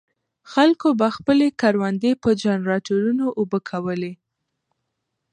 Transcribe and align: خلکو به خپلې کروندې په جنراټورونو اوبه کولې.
خلکو 0.51 0.87
به 0.99 1.07
خپلې 1.17 1.47
کروندې 1.61 2.11
په 2.23 2.29
جنراټورونو 2.43 3.25
اوبه 3.39 3.59
کولې. 3.69 4.13